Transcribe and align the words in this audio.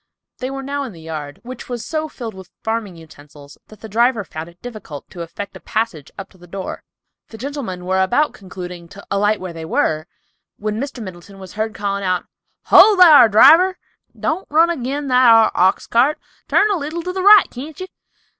They 0.39 0.49
were 0.49 0.63
now 0.63 0.81
in 0.81 0.93
the 0.93 0.99
yard, 1.01 1.39
which 1.43 1.69
was 1.69 1.85
so 1.85 2.09
filled 2.09 2.33
with 2.33 2.49
farming 2.63 2.95
utensils 2.95 3.59
that 3.67 3.81
the 3.81 3.87
driver 3.87 4.23
found 4.23 4.49
it 4.49 4.59
difficult 4.59 5.07
to 5.11 5.21
effect 5.21 5.55
a 5.55 5.59
passage 5.59 6.09
up 6.17 6.27
to 6.31 6.39
the 6.39 6.47
door. 6.47 6.81
The 7.27 7.37
gentlemen 7.37 7.85
were 7.85 8.01
about 8.01 8.33
concluding 8.33 8.87
to 8.87 9.05
alight 9.11 9.39
where 9.39 9.53
they 9.53 9.63
were, 9.63 10.07
when 10.57 10.81
Mr. 10.81 11.03
Middleton 11.03 11.37
was 11.37 11.53
heard 11.53 11.75
calling 11.75 12.03
out, 12.03 12.25
"Ho, 12.63 12.95
thar, 12.97 13.29
driver, 13.29 13.77
don't 14.19 14.47
run 14.49 14.71
agin 14.71 15.07
that 15.09 15.29
ar 15.29 15.51
ox 15.53 15.85
cart; 15.85 16.17
turn 16.47 16.71
a 16.71 16.77
leetle 16.77 17.03
to 17.03 17.13
the 17.13 17.21
right, 17.21 17.45
can't 17.51 17.79
ye? 17.79 17.85